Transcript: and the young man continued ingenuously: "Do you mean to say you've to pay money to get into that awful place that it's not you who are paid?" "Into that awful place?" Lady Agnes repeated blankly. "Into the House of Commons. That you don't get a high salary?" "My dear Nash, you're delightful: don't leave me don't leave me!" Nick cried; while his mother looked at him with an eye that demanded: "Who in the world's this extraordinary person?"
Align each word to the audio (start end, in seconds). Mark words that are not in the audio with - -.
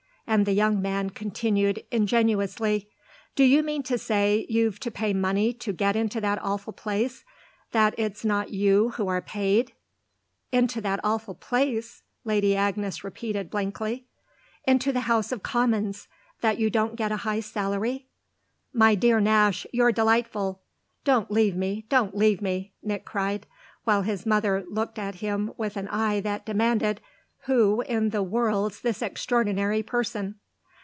and 0.27 0.45
the 0.45 0.53
young 0.53 0.81
man 0.81 1.09
continued 1.09 1.83
ingenuously: 1.91 2.89
"Do 3.35 3.43
you 3.43 3.61
mean 3.61 3.83
to 3.83 3.97
say 3.97 4.45
you've 4.47 4.79
to 4.79 4.89
pay 4.89 5.11
money 5.11 5.51
to 5.55 5.73
get 5.73 5.97
into 5.97 6.21
that 6.21 6.41
awful 6.41 6.71
place 6.71 7.25
that 7.73 7.93
it's 7.97 8.23
not 8.23 8.49
you 8.49 8.91
who 8.91 9.09
are 9.09 9.21
paid?" 9.21 9.73
"Into 10.49 10.79
that 10.79 11.01
awful 11.03 11.35
place?" 11.35 12.03
Lady 12.23 12.55
Agnes 12.55 13.03
repeated 13.03 13.49
blankly. 13.49 14.05
"Into 14.65 14.93
the 14.93 15.01
House 15.01 15.33
of 15.33 15.43
Commons. 15.43 16.07
That 16.39 16.57
you 16.57 16.69
don't 16.69 16.95
get 16.95 17.11
a 17.11 17.17
high 17.27 17.41
salary?" 17.41 18.07
"My 18.71 18.95
dear 18.95 19.19
Nash, 19.19 19.67
you're 19.73 19.91
delightful: 19.91 20.61
don't 21.03 21.29
leave 21.29 21.57
me 21.57 21.85
don't 21.89 22.15
leave 22.15 22.41
me!" 22.41 22.71
Nick 22.81 23.03
cried; 23.03 23.47
while 23.83 24.03
his 24.03 24.25
mother 24.25 24.63
looked 24.69 24.97
at 24.97 25.15
him 25.15 25.51
with 25.57 25.75
an 25.75 25.89
eye 25.89 26.21
that 26.21 26.45
demanded: 26.45 27.01
"Who 27.45 27.81
in 27.81 28.09
the 28.11 28.21
world's 28.21 28.81
this 28.81 29.01
extraordinary 29.01 29.81
person?" 29.81 30.35